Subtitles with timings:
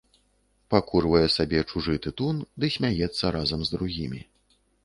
[0.73, 4.27] Пакурвае сабе чужы тытун ды смяецца разам з другімі.